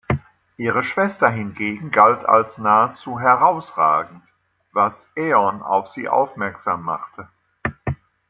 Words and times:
Ihre 0.57 0.81
Schwester 0.83 1.29
hingegen 1.29 1.91
galt 1.91 2.25
als 2.25 2.57
nahezu 2.57 3.19
herausragend, 3.19 4.23
was 4.71 5.07
Aeon 5.15 5.61
auf 5.61 5.89
sie 5.89 6.09
aufmerksam 6.09 6.81
machte. 6.81 7.27